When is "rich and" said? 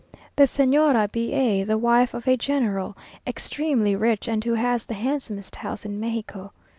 3.95-4.43